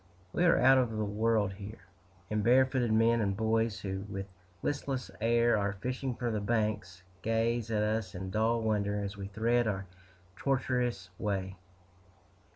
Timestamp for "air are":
5.21-5.73